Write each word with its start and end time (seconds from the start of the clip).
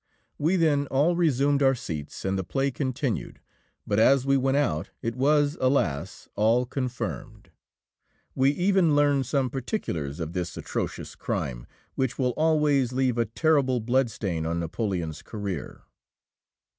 We 0.39 0.55
then 0.55 0.87
all 0.87 1.15
resumed 1.15 1.61
our 1.61 1.75
seats, 1.75 2.25
and 2.25 2.35
the 2.35 2.43
play 2.43 2.71
continued, 2.71 3.39
but 3.85 3.99
as 3.99 4.25
we 4.25 4.35
went 4.35 4.57
out 4.57 4.89
it 5.03 5.15
was, 5.15 5.59
alas! 5.61 6.27
all 6.35 6.65
confirmed. 6.65 7.51
We 8.33 8.49
even 8.49 8.95
learned 8.95 9.27
some 9.27 9.51
particulars 9.51 10.19
of 10.19 10.33
this 10.33 10.57
atrocious 10.57 11.13
crime, 11.13 11.67
which 11.93 12.17
will 12.17 12.31
always 12.31 12.91
leave 12.91 13.19
a 13.19 13.25
terrible 13.25 13.79
blood 13.79 14.09
stain 14.09 14.43
on 14.43 14.59
Napoleon's 14.59 15.21
career. 15.21 15.83